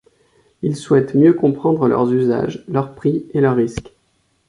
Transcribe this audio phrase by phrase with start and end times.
[0.63, 3.93] Ils souhaitent mieux comprendre leurs usages, leurs prix et leurs risques.